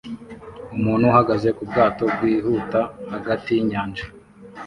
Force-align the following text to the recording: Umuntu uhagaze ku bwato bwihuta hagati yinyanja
Umuntu 0.75 1.03
uhagaze 1.11 1.49
ku 1.57 1.63
bwato 1.69 2.03
bwihuta 2.15 2.79
hagati 3.13 3.47
yinyanja 3.55 4.05